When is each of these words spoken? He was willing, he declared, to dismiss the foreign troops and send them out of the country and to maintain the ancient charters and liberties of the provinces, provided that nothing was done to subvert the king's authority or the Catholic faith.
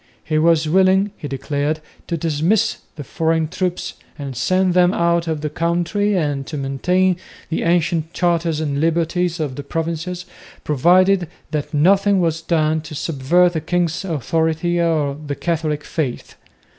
He 0.23 0.39
was 0.39 0.67
willing, 0.67 1.11
he 1.15 1.27
declared, 1.27 1.79
to 2.07 2.17
dismiss 2.17 2.79
the 2.95 3.03
foreign 3.03 3.47
troops 3.47 3.93
and 4.17 4.35
send 4.35 4.73
them 4.73 4.95
out 4.95 5.27
of 5.27 5.41
the 5.41 5.49
country 5.51 6.15
and 6.17 6.47
to 6.47 6.57
maintain 6.57 7.17
the 7.49 7.61
ancient 7.61 8.11
charters 8.11 8.59
and 8.59 8.81
liberties 8.81 9.39
of 9.39 9.57
the 9.57 9.63
provinces, 9.63 10.25
provided 10.63 11.27
that 11.51 11.71
nothing 11.71 12.19
was 12.19 12.41
done 12.41 12.81
to 12.81 12.95
subvert 12.95 13.53
the 13.53 13.61
king's 13.61 14.03
authority 14.03 14.81
or 14.81 15.13
the 15.23 15.35
Catholic 15.35 15.83
faith. 15.83 16.33